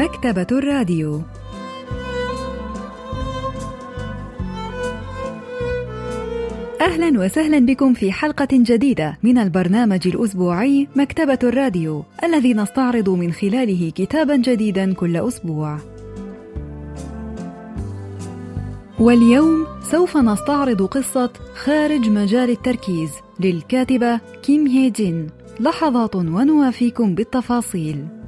[0.00, 1.22] مكتبة الراديو
[6.80, 13.92] أهلا وسهلا بكم في حلقة جديدة من البرنامج الأسبوعي مكتبة الراديو الذي نستعرض من خلاله
[13.94, 15.78] كتابا جديدا كل أسبوع.
[19.00, 23.10] واليوم سوف نستعرض قصة خارج مجال التركيز
[23.40, 25.26] للكاتبة كيم هي جين.
[25.60, 28.19] لحظات ونوافيكم بالتفاصيل.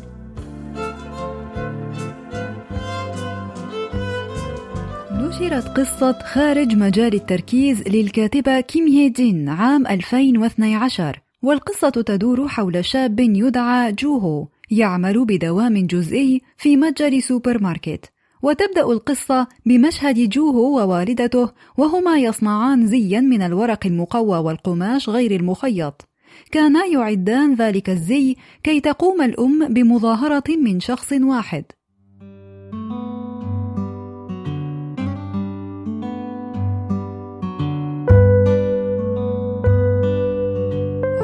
[5.43, 13.21] نشرت قصة خارج مجال التركيز للكاتبة كيم هي جين عام 2012 والقصة تدور حول شاب
[13.21, 22.19] يدعى جوهو يعمل بدوام جزئي في متجر سوبر ماركت وتبدأ القصة بمشهد جوهو ووالدته وهما
[22.19, 26.09] يصنعان زيا من الورق المقوى والقماش غير المخيط.
[26.51, 31.65] كانا يعدان ذلك الزي كي تقوم الأم بمظاهرة من شخص واحد.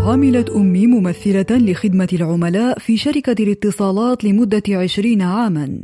[0.08, 5.82] عملت أمي ممثلة لخدمة العملاء في شركة الاتصالات لمدة عشرين عاماً.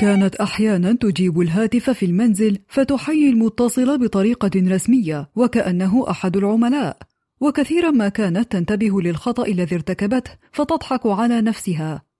[0.00, 6.98] كانت أحيانا تجيب الهاتف في المنزل فتحيي المتصل بطريقة رسمية وكأنه أحد العملاء.
[7.40, 12.13] وكثيرا ما كانت تنتبه للخطأ الذي ارتكبته فتضحك على نفسها.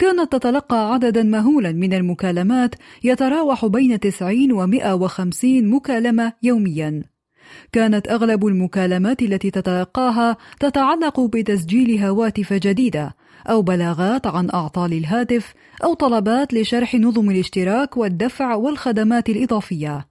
[0.00, 7.02] كانت تتلقى عددا مهولا من المكالمات يتراوح بين 90 و 150 مكالمة يوميا.
[7.72, 15.94] كانت أغلب المكالمات التي تتلقاها تتعلق بتسجيل هواتف جديدة أو بلاغات عن أعطال الهاتف أو
[15.94, 20.06] طلبات لشرح نظم الاشتراك والدفع والخدمات الإضافية.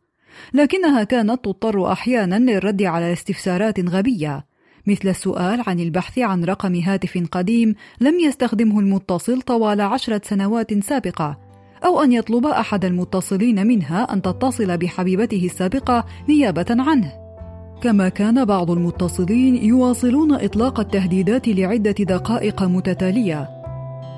[0.54, 4.49] لكنها كانت تضطر أحيانا للرد على استفسارات غبية
[4.88, 11.38] مثل السؤال عن البحث عن رقم هاتف قديم لم يستخدمه المتصل طوال عشرة سنوات سابقة
[11.86, 17.14] أو أن يطلب أحد المتصلين منها أن تتصل بحبيبته السابقة نيابة عنه
[17.82, 23.50] كما كان بعض المتصلين يواصلون إطلاق التهديدات لعدة دقائق متتالية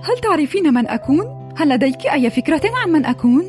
[0.04, 3.44] هل تعرفين من أكون؟ هل لديك أي فكرة عن من أكون؟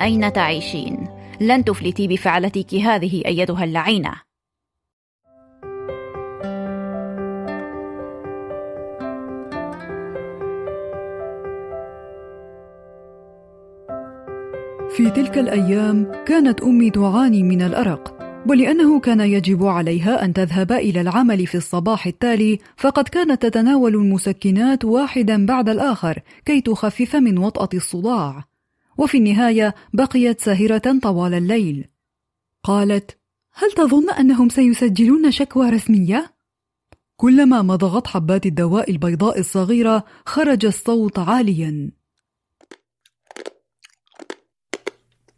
[0.00, 1.08] أين تعيشين؟
[1.40, 4.27] لن تفلتي بفعلتك هذه أيتها اللعينة
[14.98, 21.00] في تلك الأيام كانت أمي تعاني من الأرق ولأنه كان يجب عليها أن تذهب إلى
[21.00, 27.68] العمل في الصباح التالي فقد كانت تتناول المسكنات واحدا بعد الآخر كي تخفف من وطأة
[27.74, 28.44] الصداع.
[28.98, 31.88] وفي النهاية بقيت ساهرة طوال الليل.
[32.64, 33.18] قالت
[33.54, 36.34] هل تظن أنهم سيسجلون شكوى رسمية؟
[37.16, 41.97] كلما مضغت حبات الدواء البيضاء الصغيرة خرج الصوت عاليا.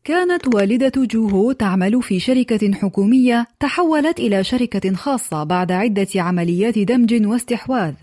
[0.05, 7.27] كانت والدة جوهو تعمل في شركة حكومية تحولت إلى شركة خاصة بعد عدة عمليات دمج
[7.27, 7.94] واستحواذ،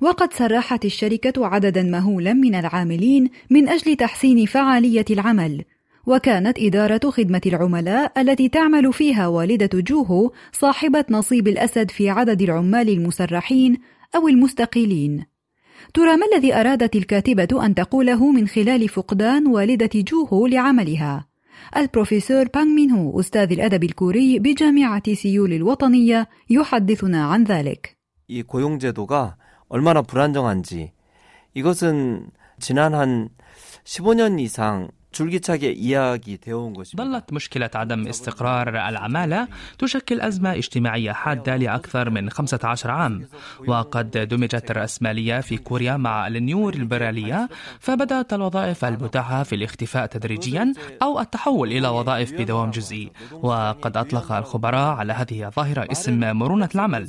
[0.00, 5.64] وقد سرحت الشركة عددا مهولا من العاملين من أجل تحسين فعالية العمل،
[6.06, 12.88] وكانت إدارة خدمة العملاء التي تعمل فيها والدة جوهو صاحبة نصيب الأسد في عدد العمال
[12.88, 13.76] المسرحين
[14.16, 15.24] أو المستقيلين.
[15.94, 21.27] ترى ما الذي أرادت الكاتبة أن تقوله من خلال فقدان والدة جوهو لعملها؟
[21.75, 27.97] البروفيسور بانغ مين هو أستاذ الأدب الكوري بجامعة سيول الوطنية يحدثنا عن ذلك.
[28.27, 29.35] 이 고용제도가
[29.67, 30.91] 얼마나 불안정한지
[31.53, 32.29] 이것은
[32.59, 33.29] 지난 한
[33.83, 34.89] 15년 이상
[36.96, 39.48] ظلت مشكلة عدم استقرار العمالة
[39.78, 43.26] تشكل أزمة اجتماعية حادة لأكثر من 15 عام.
[43.66, 47.48] وقد دمجت الرأسمالية في كوريا مع النيو ليبرالية
[47.80, 50.72] فبدأت الوظائف المتاحة في الاختفاء تدريجيا
[51.02, 53.12] أو التحول إلى وظائف بدوام جزئي.
[53.32, 57.08] وقد أطلق الخبراء على هذه الظاهرة اسم مرونة العمل.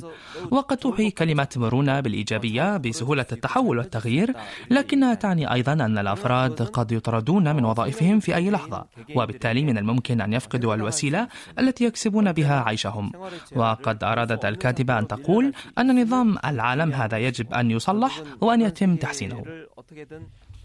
[0.50, 4.34] وقد توحي كلمة مرونة بالإيجابية بسهولة التحول والتغيير
[4.70, 8.86] لكنها تعني أيضا أن الأفراد قد يطردون من وظائف وظائفهم في أي لحظة
[9.16, 13.12] وبالتالي من الممكن أن يفقدوا الوسيلة التي يكسبون بها عيشهم.
[13.56, 19.44] وقد أرادت الكاتبة أن تقول أن نظام العالم هذا يجب أن يصلح وأن يتم تحسينه.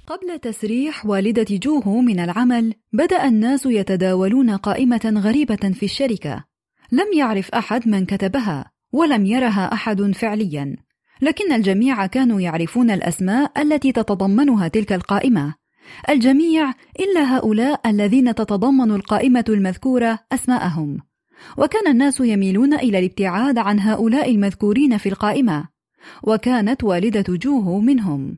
[0.08, 6.44] قبل تسريح والدة جوهو من العمل بدأ الناس يتداولون قائمة غريبة في الشركة.
[6.92, 10.76] لم يعرف أحد من كتبها ولم يرها أحد فعليا.
[11.22, 15.65] لكن الجميع كانوا يعرفون الأسماء التي تتضمنها تلك القائمة.
[16.10, 21.00] الجميع إلا هؤلاء الذين تتضمن القائمة المذكورة أسماءهم،
[21.58, 25.68] وكان الناس يميلون إلى الابتعاد عن هؤلاء المذكورين في القائمة،
[26.24, 28.38] وكانت والدة جوهو منهم.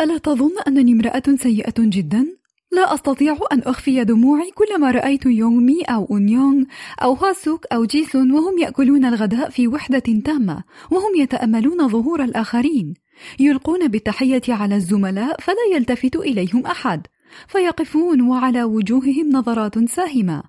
[0.00, 2.26] ألا تظن أنني امرأة سيئة جدا؟
[2.72, 6.64] لا أستطيع أن أخفي دموعي كلما رأيت يونغمي أو أونيونغ
[7.02, 12.94] أو هاسوك أو جيسون وهم يأكلون الغداء في وحدة تامة وهم يتأملون ظهور الآخرين.
[13.40, 17.06] يلقون بالتحية على الزملاء فلا يلتفت إليهم أحد
[17.48, 20.42] فيقفون وعلى وجوههم نظرات ساهمة.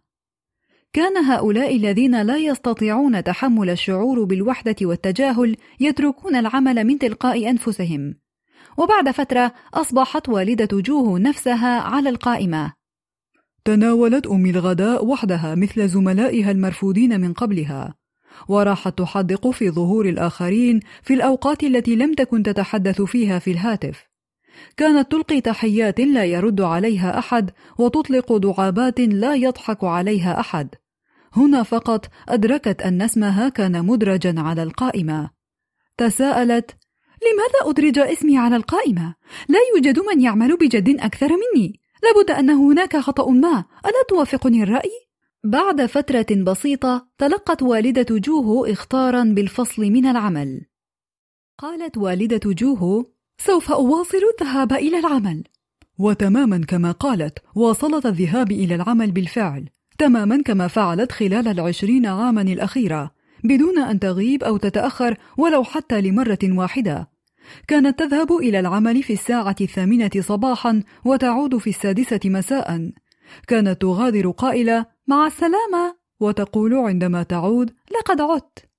[0.93, 8.15] كان هؤلاء الذين لا يستطيعون تحمل الشعور بالوحدة والتجاهل يتركون العمل من تلقاء أنفسهم.
[8.77, 12.73] وبعد فترة أصبحت والدة جوهو نفسها على القائمة.
[13.65, 17.98] تناولت أمي الغداء وحدها مثل زملائها المرفوضين من قبلها.
[18.47, 24.09] وراحت تحدق في ظهور الآخرين في الأوقات التي لم تكن تتحدث فيها في الهاتف.
[24.77, 30.75] كانت تلقي تحيات لا يرد عليها أحد وتطلق دعابات لا يضحك عليها أحد.
[31.33, 35.29] هنا فقط أدركت أن اسمها كان مدرجا على القائمة.
[35.97, 36.75] تساءلت
[37.21, 39.15] لماذا أدرج اسمي على القائمة؟
[39.49, 41.79] لا يوجد من يعمل بجد أكثر مني.
[42.03, 43.65] لابد أن هناك خطأ ما.
[43.85, 45.08] ألا توافقني الرأي؟
[45.43, 50.61] بعد فترة بسيطة تلقت والدة جوهو إخطارا بالفصل من العمل.
[51.57, 53.05] قالت والدة جوهو
[53.37, 55.43] سوف أواصل الذهاب إلى العمل.
[55.97, 63.11] وتماما كما قالت واصلت الذهاب إلى العمل بالفعل تماما كما فعلت خلال العشرين عاما الأخيرة
[63.43, 67.09] بدون أن تغيب أو تتأخر ولو حتى لمرة واحدة.
[67.67, 72.91] كانت تذهب إلى العمل في الساعة الثامنة صباحا وتعود في السادسة مساء.
[73.47, 78.69] كانت تغادر قائلة مع السلامة وتقول عندما تعود لقد عدت.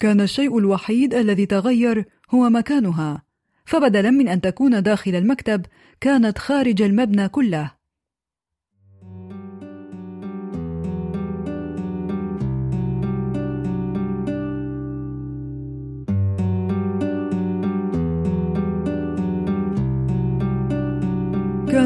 [0.00, 3.22] كان الشيء الوحيد الذي تغير هو مكانها
[3.64, 5.66] فبدلا من أن تكون داخل المكتب
[6.00, 7.79] كانت خارج المبنى كله.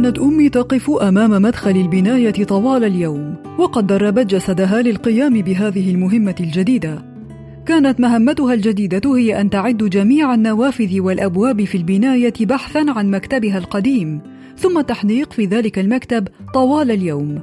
[0.05, 7.05] كانت أمي تقف أمام مدخل البناية طوال اليوم وقد دربت جسدها للقيام بهذه المهمة الجديدة.
[7.67, 14.21] كانت مهمتها الجديدة هي أن تعد جميع النوافذ والأبواب في البناية بحثا عن مكتبها القديم
[14.57, 17.41] ثم تحديق في ذلك المكتب طوال اليوم.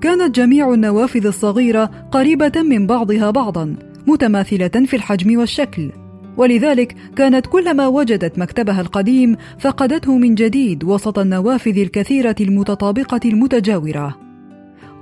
[0.00, 3.76] كانت جميع النوافذ الصغيرة قريبة من بعضها بعضا
[4.06, 5.90] متماثلة في الحجم والشكل.
[6.38, 14.18] ولذلك كانت كلما وجدت مكتبها القديم فقدته من جديد وسط النوافذ الكثيرة المتطابقة المتجاورة.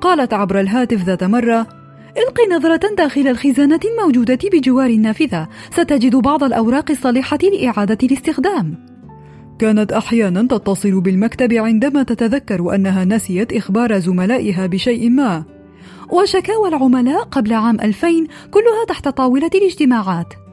[0.01, 1.67] قالت عبر الهاتف ذات مرة:
[2.17, 8.87] إلقي نظرة داخل الخزانة الموجودة بجوار النافذة، ستجد بعض الأوراق الصالحة لإعادة الاستخدام.
[9.59, 15.45] كانت أحيانا تتصل بالمكتب عندما تتذكر أنها نسيت إخبار زملائها بشيء ما.
[16.11, 20.46] وشكاوى العملاء قبل عام 2000 كلها تحت طاولة الاجتماعات.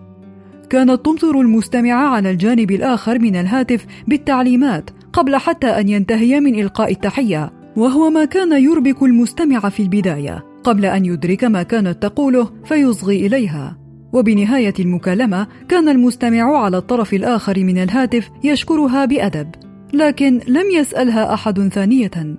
[0.73, 6.91] كانت تمطر المستمع على الجانب الآخر من الهاتف بالتعليمات قبل حتى أن ينتهي من إلقاء
[6.91, 10.45] التحية وهو ما كان يربك المستمع في البداية.
[10.63, 13.77] قبل أن يدرك ما كانت تقوله فيصغي إليها.
[14.13, 19.47] وبنهاية المكالمة كان المستمع على الطرف الآخر من الهاتف يشكرها بأدب
[19.93, 22.37] لكن لم يسألها أحد ثانية.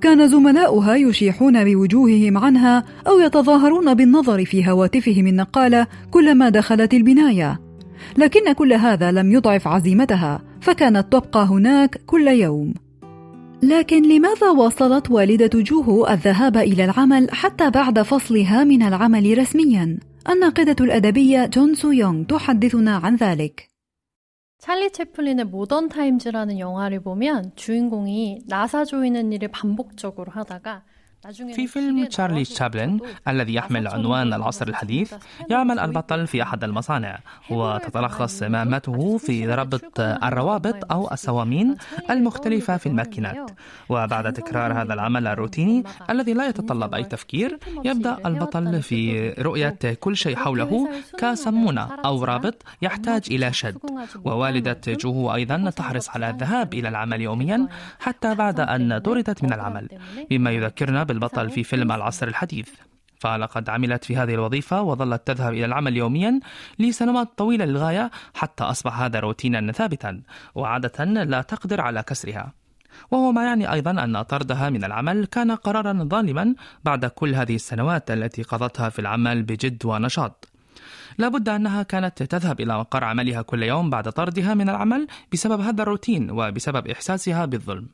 [0.00, 7.71] كان زملاؤها يشيحون بوجوههم عنها أو يتظاهرون بالنظر في هواتفهم النقالة كلما دخلت البناية.
[8.17, 12.73] لكن كل هذا لم يضعف عزيمتها فكانت تبقى هناك كل يوم
[13.63, 20.75] لكن لماذا واصلت والدة جوهو الذهاب إلى العمل حتى بعد فصلها من العمل رسميا؟ الناقدة
[20.81, 23.67] الأدبية جون سو يونغ تحدثنا عن ذلك.
[24.59, 30.83] 찰리 채플린의 모던 타임즈라는 영화를 보면 주인공이 나사 조이는 일을 반복적으로 하다가
[31.30, 35.14] في فيلم تشارلي تشابلن الذي يحمل عنوان العصر الحديث
[35.50, 37.18] يعمل البطل في أحد المصانع
[37.50, 41.76] وتتلخص مهمته في ربط الروابط أو الصواميل
[42.10, 43.50] المختلفة في الماكينات.
[43.88, 50.16] وبعد تكرار هذا العمل الروتيني الذي لا يتطلب أي تفكير يبدأ البطل في رؤية كل
[50.16, 50.88] شيء حوله
[51.18, 53.78] كسمونة أو رابط يحتاج إلى شد.
[54.24, 57.68] ووالدة جوهو أيضا تحرص على الذهاب إلى العمل يوميا
[58.00, 59.88] حتى بعد أن طردت من العمل.
[60.30, 62.68] مما يذكرنا بالبطل في فيلم العصر الحديث.
[63.20, 66.40] فلقد عملت في هذه الوظيفة وظلت تذهب إلى العمل يوميا
[66.78, 70.22] لسنوات طويلة للغاية حتى أصبح هذا روتينا ثابتا
[70.54, 72.52] وعادة لا تقدر على كسرها.
[73.10, 76.54] وهو ما يعني أيضا أن طردها من العمل كان قرارا ظالما
[76.84, 80.48] بعد كل هذه السنوات التي قضتها في العمل بجد ونشاط.
[81.18, 85.82] لابد أنها كانت تذهب إلى مقر عملها كل يوم بعد طردها من العمل بسبب هذا
[85.82, 87.88] الروتين وبسبب إحساسها بالظلم.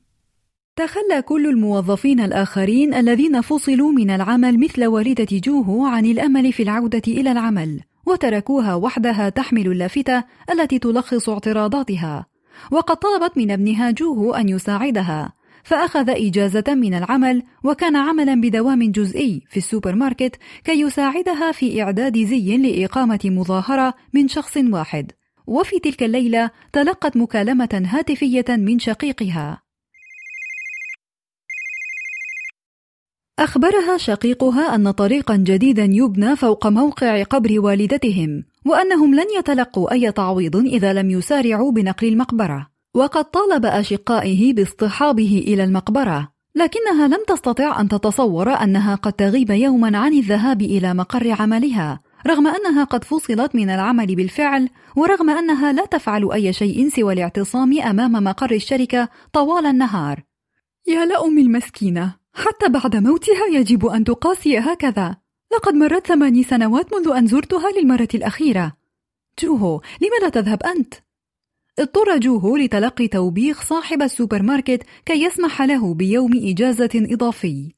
[0.79, 7.03] تخلى كل الموظفين الآخرين الذين فصلوا من العمل مثل والدة جوهو عن الأمل في العودة
[7.09, 12.27] إلى العمل وتركوها وحدها تحمل اللافتة التي تلخص اعتراضاتها.
[12.71, 15.33] وقد طلبت من ابنها جوهو أن يساعدها
[15.65, 22.19] فأخذ إجازة من العمل وكان عملا بدوام جزئي في السوبر ماركت كي يساعدها في إعداد
[22.25, 25.13] زي لإقامة مظاهرة من شخص واحد.
[25.47, 29.68] وفي تلك الليلة تلقت مكالمة هاتفية من شقيقها.
[33.39, 40.57] أخبرها شقيقها أن طريقا جديدا يبنى فوق موقع قبر والدتهم وأنهم لن يتلقوا أي تعويض
[40.57, 42.67] إذا لم يسارعوا بنقل المقبرة.
[42.95, 49.99] وقد طالب أشقائه باصطحابه إلى المقبرة لكنها لم تستطع أن تتصور أنها قد تغيب يوما
[49.99, 55.85] عن الذهاب إلى مقر عملها رغم أنها قد فصلت من العمل بالفعل ورغم أنها لا
[55.85, 60.23] تفعل أي شيء سوى الاعتصام أمام مقر الشركة طوال النهار.
[60.87, 65.17] يا لأم المسكينة حتى بعد موتها يجب أن تقاسي هكذا.
[65.53, 68.73] لقد مرت ثماني سنوات منذ أن زرتها للمرة الأخيرة.
[69.43, 70.95] جوهو لم لا تذهب أنت؟
[71.79, 77.73] اضطر جوهو لتلقي توبيخ صاحب السوبر ماركت كي يسمح له بيوم إجازة إضافي.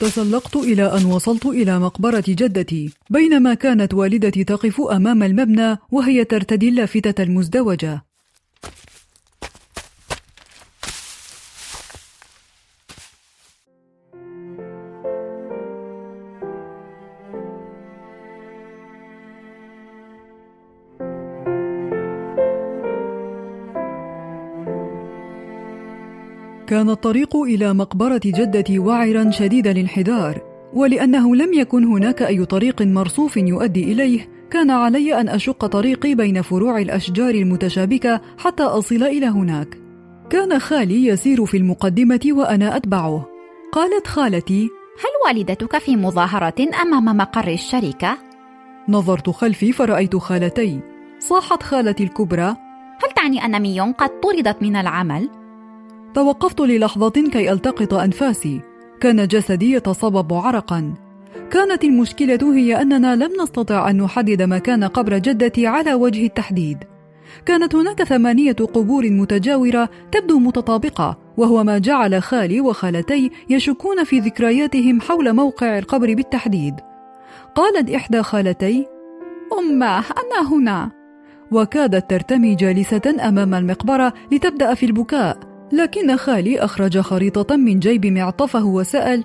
[0.00, 6.68] تسلقت إلى أن وصلت إلى مقبرة جدتي بينما كانت والدتي تقف أمام المبنى وهي ترتدي
[6.68, 8.07] اللافتة المزدوجة.
[26.68, 33.36] كان الطريق إلى مقبرة جدتي وعرا شديد الانحدار ولأنه لم يكن هناك أي طريق مرصوف
[33.36, 39.78] يؤدي إليه كان علي أن أشق طريقي بين فروع الأشجار المتشابكة حتى أصل إلى هناك
[40.30, 43.26] كان خالي يسير في المقدمة وأنا أتبعه
[43.72, 44.64] قالت خالتي
[44.98, 48.18] هل والدتك في مظاهرة أمام مقر الشركة؟
[48.88, 50.80] نظرت خلفي فرأيت خالتي
[51.18, 52.56] صاحت خالتي الكبرى
[53.04, 55.37] هل تعني أن ميون قد طردت من العمل؟
[56.18, 58.60] توقفت للحظة كي ألتقط أنفاسي.
[59.00, 60.94] كان جسدي يتصبب عرقا.
[61.50, 66.78] كانت المشكلة هي أننا لم نستطع أن نحدد مكان قبر جدتي على وجه التحديد.
[67.46, 75.00] كانت هناك ثمانية قبور متجاورة تبدو متطابقة وهو ما جعل خالي وخالتي يشكون في ذكرياتهم
[75.00, 76.74] حول موقع القبر بالتحديد.
[77.54, 78.86] قالت إحدى خالتي
[79.58, 80.90] أماه أنا هنا.
[81.52, 85.47] وكادت ترتمي جالسة أمام المقبرة لتبدأ في البكاء.
[85.72, 89.24] لكن خالي أخرج خريطة من جيب معطفه وسأل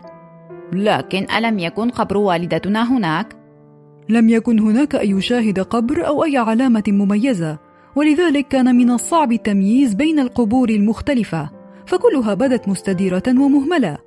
[0.74, 3.36] لكن ألم يكن قبر والدتنا هناك؟
[4.10, 7.58] لم يكن هناك أي شاهد قبر أو أي علامة مميزة
[7.96, 11.50] ولذلك كان من الصعب التمييز بين القبور المختلفة
[11.86, 13.98] فكلها بدت مستديرة ومهملة.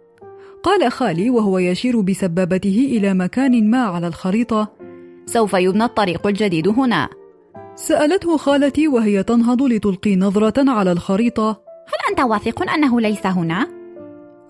[0.63, 4.73] قال خالي وهو يشير بسبابته إلى مكان ما على الخريطة
[5.27, 7.09] سوف يبنى الطريق الجديد هنا.
[7.75, 11.66] سألته خالتي وهي تنهض لتلقي نظرة على الخريطة.
[11.87, 13.69] هل أنت واثق أنه ليس هنا؟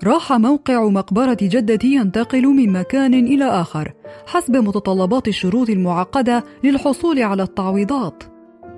[0.04, 3.92] راح موقع مقبرة جدتي ينتقل من مكان إلى آخر
[4.26, 8.22] حسب متطلبات الشروط المعقدة للحصول على التعويضات.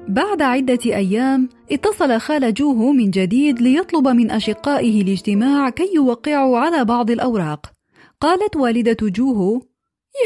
[0.09, 6.85] بعد عدة أيام اتصل خال جوهو من جديد ليطلب من أشقائه الاجتماع كي يوقعوا على
[6.85, 7.73] بعض الأوراق.
[8.21, 9.63] قالت والدة جوهو: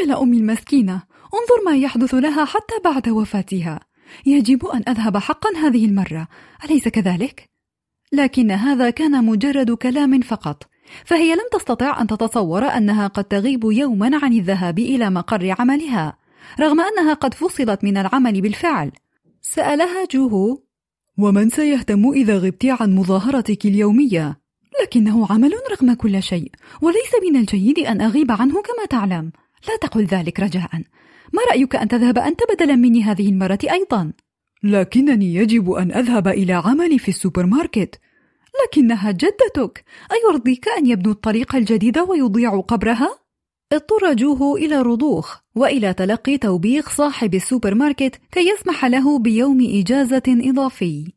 [0.00, 1.02] يا لأمي المسكينة،
[1.34, 3.80] انظر ما يحدث لها حتى بعد وفاتها.
[4.26, 6.28] يجب أن أذهب حقا هذه المرة،
[6.64, 7.51] أليس كذلك؟
[8.12, 10.62] لكن هذا كان مجرد كلام فقط.
[11.04, 16.16] فهي لم تستطع أن تتصور أنها قد تغيب يوما عن الذهاب إلى مقر عملها
[16.60, 18.92] رغم أنها قد فصلت من العمل بالفعل.
[19.42, 20.58] سألها جوهو
[21.18, 24.40] ومن سيهتم إذا غبت عن مظاهرتك اليومية؟
[24.82, 26.52] لكنه عمل رغم كل شيء
[26.82, 29.32] وليس من الجيد أن أغيب عنه كما تعلم.
[29.68, 30.70] لا تقل ذلك رجاء.
[31.32, 34.12] ما رأيك أن تذهب انت بدلا مني هذه المرة أيضا؟
[34.62, 38.00] لكنني يجب أن أذهب إلى عملي في السوبر ماركت
[38.64, 39.84] لكنها جدتك.
[40.12, 43.18] أيرضيك أن يبنوا الطريق الجديد ويضيعوا قبرها؟
[43.72, 50.22] اضطر جوهو إلى الرضوخ وإلى تلقي توبيخ صاحب السوبر ماركت كي يسمح له بيوم إجازة
[50.28, 51.12] إضافي.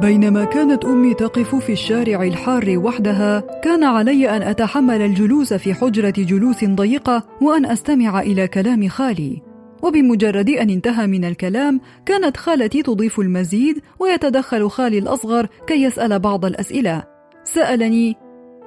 [0.00, 6.14] بينما كانت أمي تقف في الشارع الحار وحدها كان علي أن أتحمل الجلوس في حجرة
[6.18, 9.42] جلوس ضيقة وأن أستمع إلى كلام خالي.
[9.82, 16.44] وبمجرد أن انتهى من الكلام كانت خالتي تضيف المزيد ويتدخل خالي الأصغر كي يسأل بعض
[16.44, 17.02] الأسئلة.
[17.44, 18.16] سألني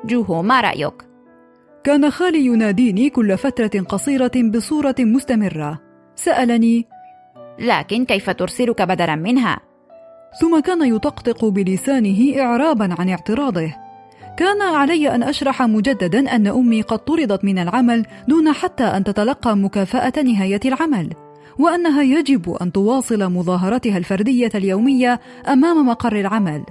[0.05, 0.93] جوهو ما رأيك؟
[1.83, 5.79] كان خالي يناديني كل فترة قصيرة بصورة مستمرة.
[6.15, 6.87] سألني
[7.59, 9.70] لكن كيف ترسلك بدلا منها؟
[10.39, 13.75] ثم كان يطقطق بلسانه إعرابا عن اعتراضه.
[14.37, 19.57] كان علي أن أشرح مجددا أن أمي قد طردت من العمل دون حتى أن تتلقى
[19.57, 21.09] مكافأة نهاية العمل
[21.59, 26.63] وأنها يجب أن تواصل مظاهرتها الفردية اليومية أمام مقر العمل.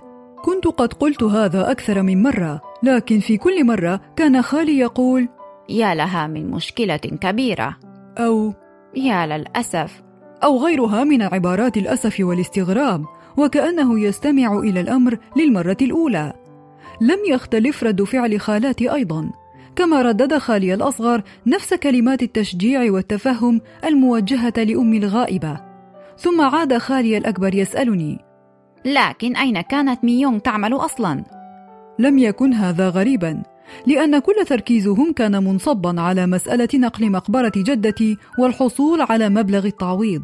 [0.44, 5.28] كنت قد قلت هذا أكثر من مرة لكن في كل مرة كان خالي يقول
[5.68, 7.76] يا لها من مشكلة كبيرة.
[8.18, 8.54] أو
[8.96, 10.02] يا للأسف.
[10.44, 13.04] أو غيرها من عبارات الأسف والاستغراب.
[13.40, 16.32] وكأنه يستمع إلى الأمر للمرة الأولى.
[17.00, 19.30] لم يختلف رد فعل خالاتي أيضا.
[19.76, 25.60] كما ردد خالي الأصغر نفس كلمات التشجيع والتفهم الموجهة لأمي الغائبة.
[26.18, 28.18] ثم عاد خالي الأكبر يسألني
[28.84, 31.24] لكن أين كانت ميونغ تعمل أصلا؟
[31.98, 33.42] لم يكن هذا غريبا
[33.86, 40.22] لأن كل تركيزهم كان منصبا على مسألة نقل مقبرة جدتي والحصول على مبلغ التعويض.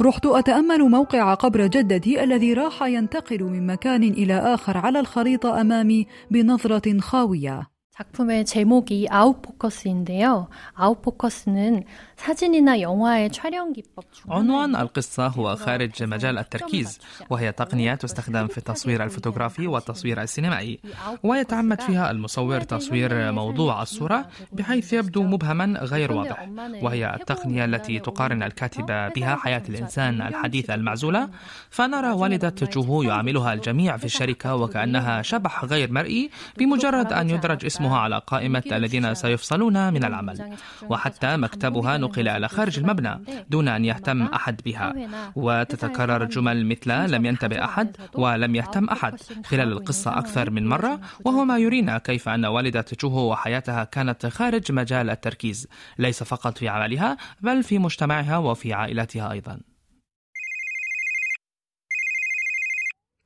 [0.00, 6.06] رحت أتأمل موقع قبر جدتي الذي راح ينتقل من مكان إلى آخر على الخريطة أمامي
[6.30, 7.73] بنظرة خاوية.
[7.99, 10.47] 작품의 제목이 아웃포커스인데요.
[10.73, 11.83] 아웃포커스는
[12.15, 16.99] 사진이나 영화의 촬영 기법 중 عنوان القصة هو خارج مجال التركيز
[17.29, 20.79] وهي تقنية تستخدم في التصوير الفوتوغرافي والتصوير السينمائي
[21.23, 26.49] ويتعمد فيها المصور تصوير موضوع الصورة بحيث يبدو مبهما غير واضح
[26.81, 28.85] وهي التقنية التي تقارن الكاتب
[29.15, 31.29] بها حياة الإنسان الحديث المعزولة
[31.69, 37.82] فنرى والدة جوهو يعاملها الجميع في الشركة وكأنها شبح غير مرئي بمجرد أن يدرج اسمه
[37.84, 40.56] اسمها على قائمة الذين سيفصلون من العمل.
[40.88, 44.94] وحتى مكتبها نقل إلى خارج المبنى دون أن يهتم أحد بها.
[45.36, 51.00] وتتكرر جمل مثل لم ينتبه أحد ولم يهتم أحد خلال القصة أكثر من مرة.
[51.24, 55.68] وهو ما يرينا كيف أن والدة جوهو وحياتها كانت خارج مجال التركيز.
[55.98, 59.60] ليس فقط في عملها بل في مجتمعها وفي عائلتها أيضا.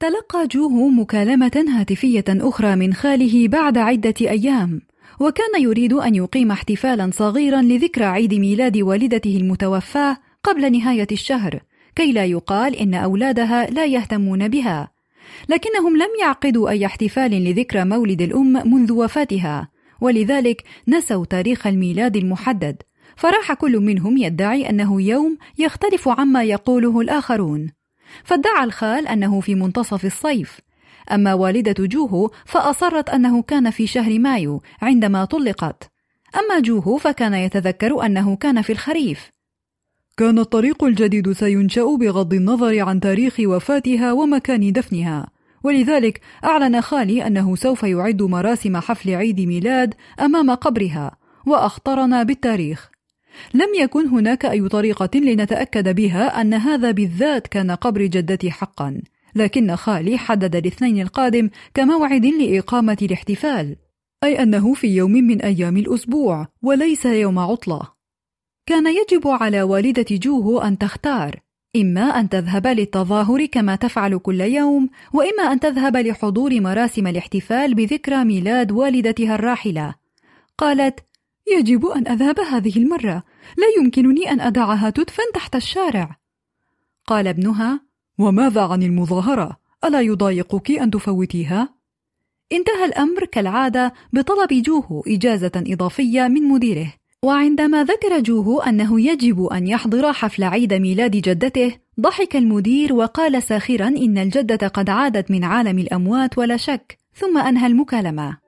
[0.01, 4.81] تلقى جوهو مكالمة هاتفية أخرى من خاله بعد عدة أيام،
[5.21, 11.61] وكان يريد أن يقيم احتفالا صغيرا لذكرى عيد ميلاد والدته المتوفاة قبل نهاية الشهر،
[11.97, 14.91] كي لا يقال إن أولادها لا يهتمون بها.
[15.49, 19.69] لكنهم لم يعقدوا أي احتفال لذكرى مولد الأم منذ وفاتها،
[20.01, 22.83] ولذلك نسوا تاريخ الميلاد المحدد،
[23.17, 27.78] فراح كل منهم يدعي أنه يوم يختلف عما يقوله الآخرون.
[28.25, 30.61] فادعى الخال أنه في منتصف الصيف.
[31.13, 35.91] أما والدة جوهو فأصرت أنه كان في شهر مايو عندما طلقت.
[36.37, 39.31] أما جوهو فكان يتذكر أنه كان في الخريف.
[40.17, 45.29] كان الطريق الجديد سينشأ بغض النظر عن تاريخ وفاتها ومكان دفنها.
[45.65, 51.17] ولذلك أعلن خالي أنه سوف يعد مراسم حفل عيد ميلاد أمام قبرها
[51.47, 52.91] وأخطرنا بالتاريخ.
[53.55, 59.01] لم يكن هناك أي طريقة لنتأكد بها أن هذا بالذات كان قبر جدتي حقا.
[59.35, 63.77] لكن خالي حدد الاثنين القادم كموعد لإقامة الاحتفال
[64.25, 67.81] أي أنه في يوم من أيام الأسبوع وليس يوم عطلة.
[68.67, 71.41] كان يجب على والدة جوهو أن تختار
[71.77, 78.25] إما أن تذهب للتظاهر كما تفعل كل يوم وإما أن تذهب لحضور مراسم الاحتفال بذكرى
[78.25, 79.95] ميلاد والدتها الراحلة.
[80.59, 81.01] قالت
[81.57, 83.23] يجب أن أذهب هذه المرة.
[83.57, 86.17] لا يمكنني أن أدعها تدفن تحت الشارع.
[87.07, 87.81] قال ابنها
[88.19, 91.69] وماذا عن المظاهرة؟ ألا يضايقك أن تفوتيها؟
[92.53, 96.93] انتهى الأمر كالعادة بطلب جوهو إجازة إضافية من مديره.
[97.23, 103.89] وعندما ذكر جوهو أنه يجب أن يحضر حفل عيد ميلاد جدته ضحك المدير وقال ساخرا
[103.89, 108.48] إن الجدة قد عادت من عالم الأموات ولا شك ثم أنهى المكالمة.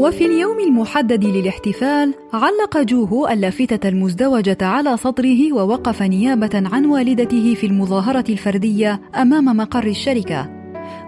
[0.00, 7.66] وفي اليوم المحدد للاحتفال علق جوهو اللافتة المزدوجة على صدره ووقف نيابة عن والدته في
[7.66, 10.50] المظاهرة الفردية أمام مقر الشركة.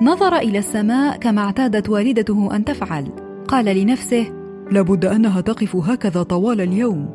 [0.02, 3.05] نظر إلى السماء كما اعتادت والدته أن تفعل.
[3.48, 4.26] قال لنفسه
[4.70, 7.11] لابد أنها تقف هكذا طوال اليوم.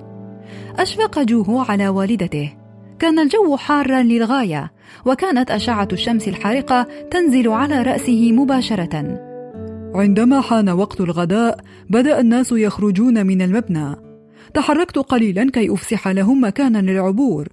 [0.79, 2.53] أشفق جوهو على والدته.
[2.99, 4.71] كان الجو حارا للغاية
[5.05, 9.26] وكانت أشعة الشمس الحارقة تنزل على رأسه مباشرة.
[9.97, 13.95] عندما حان وقت الغداء بدأ الناس يخرجون من المبنى.
[14.53, 17.47] تحركت قليلا كي أفسح لهم مكانا للعبور.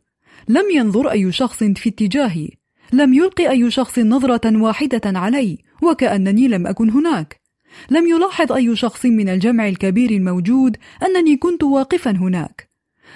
[0.49, 2.51] لم ينظر أي شخص في اتجاهي.
[2.93, 7.41] لم يلق أي شخص نظرة واحدة علي وكأنني لم أكن هناك.
[7.91, 12.71] لم يلاحظ أي شخص من الجمع الكبير الموجود أنني كنت واقفا هناك.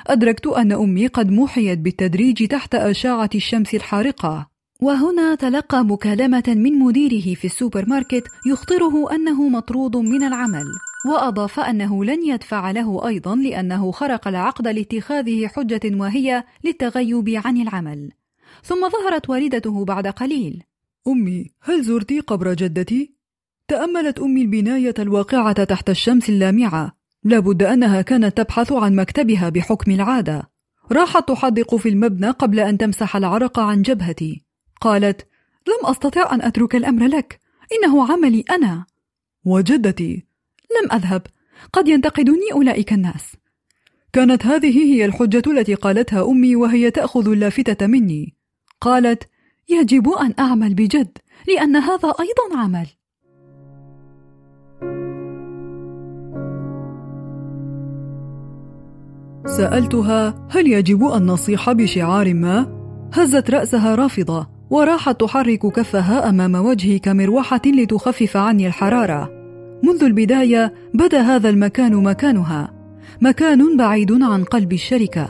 [0.07, 4.58] أدركت أن أمي قد محيت بالتدريج تحت أشعة الشمس الحارقة.
[4.83, 10.67] وهنا تلقى مكالمة من مديره في السوبر ماركت يخطره أنه مطرود من العمل
[11.07, 18.11] وأضاف أنه لن يدفع له أيضا لأنه خرق العقد لاتخاذه حجة وهي للتغيب عن العمل.
[18.63, 20.63] ثم ظهرت والدته بعد قليل.
[21.09, 23.15] أمي هل زرت قبر جدتي؟
[23.69, 26.97] تأملت أمي البناية الواقعة تحت الشمس اللامعة.
[27.25, 30.51] لابد أنها كانت تبحث عن مكتبها بحكم العادة.
[30.93, 34.48] راحت تحدق في المبنى قبل أن تمسح العرق عن جبهتي.
[34.81, 35.27] قالت
[35.69, 37.41] لم أستطع أن أترك الأمر لك.
[37.73, 38.87] إنه عملي أنا.
[39.45, 40.27] وجدتي.
[40.83, 41.23] لم أذهب.
[41.73, 43.37] قد ينتقدني أولئك الناس.
[44.13, 48.35] كانت هذه هي الحجة التي قالتها أمي وهي تأخذ اللافتة مني.
[48.81, 49.29] قالت
[49.69, 52.87] يجب أن أعمل بجد لأن هذا أيضا عمل.
[59.47, 62.79] سألتها هل يجب أن نصيح بشعار ما؟
[63.13, 64.58] هزت رأسها رافضة.
[64.71, 69.31] وراحت تحرك كفها أمام وجهي كمروحة لتخفف عني الحرارة.
[69.85, 72.71] منذ البداية بدا هذا المكان مكانها.
[73.21, 75.29] مكان بعيد عن قلب الشركة.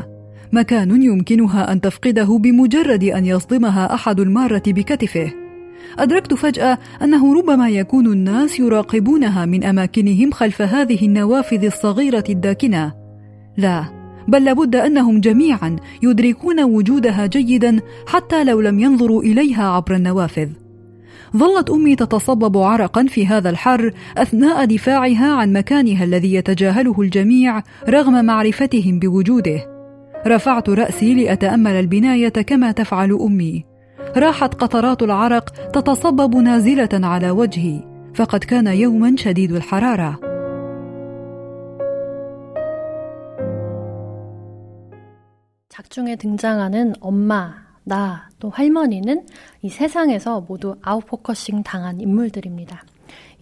[0.53, 5.33] مكان يمكنها أن تفقده بمجرد أن يصدمها أحد المارة بكتفه.
[5.99, 12.93] أدركت فجأة أنه ربما يكون الناس يراقبونها من أماكنهم خلف هذه النوافذ الصغيرة الداكنة.
[13.57, 13.98] لا
[14.29, 20.49] بل لابد أنهم جميعا يدركون وجودها جيدا حتى لو لم ينظروا إليها عبر النوافذ.
[21.37, 28.25] ظلت أمي تتصبب عرقا في هذا الحر أثناء دفاعها عن مكانها الذي يتجاهله الجميع رغم
[28.25, 29.67] معرفتهم بوجوده.
[30.27, 33.65] رفعت رأسي لأتأمل البناية كما تفعل أمي.
[34.17, 37.81] راحت قطرات العرق تتصبب نازلة على وجهي
[38.15, 40.28] فقد كان يوما شديد الحرارة.
[45.79, 49.25] 작중에 등장하는 엄마, 나, 또 할머니는
[49.63, 52.83] 이 세상에서 모두 아웃포커싱 당한 인물들입니다.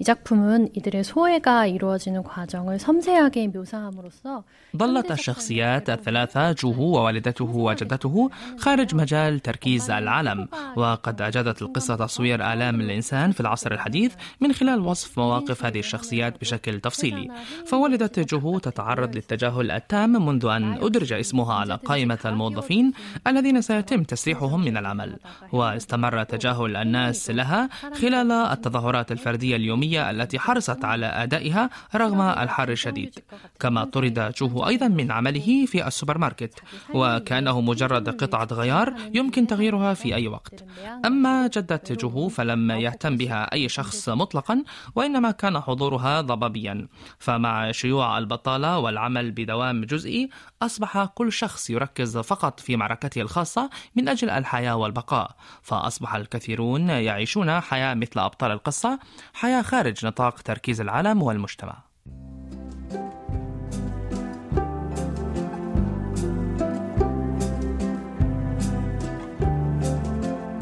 [0.02, 4.44] 이 작품은 이들의 소외가 이루어지는 과정을 섬세하게 묘사함으로써
[4.78, 12.82] ظلت الشخصيات الثلاثة جوهو ووالدته وجدته خارج مجال تركيز العالم وقد أجادت القصة تصوير آلام
[12.82, 17.28] الإنسان في العصر الحديث من خلال وصف مواقف هذه الشخصيات بشكل تفصيلي
[17.66, 22.92] فوالدة جوهو تتعرض للتجاهل التام منذ أن أدرج اسمها على قائمة الموظفين
[23.28, 25.20] الذين سيتم تسريحهم من العمل
[25.52, 27.70] واستمر تجاهل الناس لها
[28.02, 33.19] خلال التظاهرات الفردية اليومية التي حرصت على أدائها رغم الحر الشديد.
[33.61, 36.55] كما طرد جوهو أيضا من عمله في السوبر ماركت
[36.95, 40.65] وكأنه مجرد قطعة غيار يمكن تغييرها في أي وقت.
[41.05, 46.89] أما جدة جوهو فلم يهتم بها أي شخص مطلقا وإنما كان حضورها ضبابيا.
[47.19, 50.31] فمع شيوع البطالة والعمل بدوام جزئي
[50.63, 55.31] أصبح كل شخص يركز فقط في معركته الخاصة من أجل الحياة والبقاء.
[55.63, 58.99] فأصبح الكثيرون يعيشون حياة مثل أبطال القصة
[59.35, 61.77] حياة خارج نطاق تركيز العالم والمجتمع.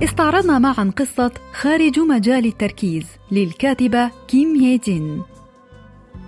[0.02, 5.22] استعرضنا معا قصة خارج مجال التركيز للكاتبة كيم هي جين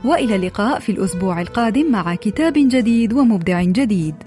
[0.05, 4.26] وإلى اللقاء في الأسبوع القادم مع كتاب جديد ومبدع جديد.